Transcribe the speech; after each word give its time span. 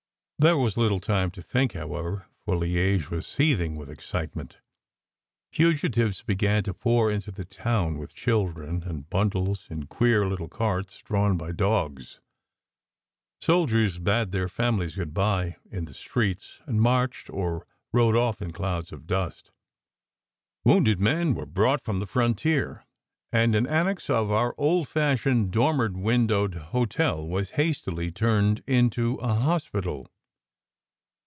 There 0.43 0.57
was 0.57 0.75
little 0.75 0.99
time 0.99 1.29
to 1.33 1.41
think, 1.43 1.73
however, 1.73 2.25
for 2.43 2.55
Liege 2.55 3.11
was 3.11 3.27
seething 3.27 3.75
with 3.75 3.91
excitement. 3.91 4.57
Fugi 5.53 5.87
tives 5.87 6.25
began 6.25 6.63
to 6.63 6.73
pour 6.73 7.11
into 7.11 7.29
the 7.29 7.45
town, 7.45 7.99
with 7.99 8.15
children 8.15 8.81
and 8.81 9.07
bundles 9.07 9.67
in 9.69 9.85
queer 9.85 10.27
little 10.27 10.47
carts 10.47 10.97
drawn 11.03 11.37
by 11.37 11.51
dogs. 11.51 12.21
Soldiers 13.39 13.99
bade 13.99 14.31
their 14.31 14.49
families 14.49 14.95
good 14.95 15.13
bye 15.13 15.57
in 15.69 15.85
the 15.85 15.93
streets, 15.93 16.59
and 16.65 16.81
marched 16.81 17.29
or 17.29 17.67
rode 17.93 18.15
off 18.15 18.41
in 18.41 18.49
clouds 18.51 18.91
of 18.91 19.05
dust. 19.05 19.51
Wounded 20.65 20.99
men 20.99 21.35
were 21.35 21.45
brought 21.45 21.83
from 21.83 21.99
the 21.99 22.07
frontier, 22.07 22.83
and 23.31 23.53
an 23.53 23.67
annex 23.67 24.09
of 24.09 24.31
our 24.31 24.55
old 24.57 24.87
fashioned, 24.87 25.51
dormer 25.51 25.91
windowed 25.91 26.55
hotel 26.55 27.27
was 27.27 27.51
hastily 27.61 28.09
turned 28.09 28.63
into 28.65 29.17
a 29.17 29.35
hospital. 29.35 30.07